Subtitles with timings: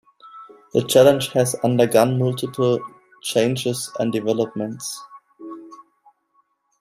[0.73, 2.79] The challenge has undergone multiple
[3.21, 4.99] changes and developments.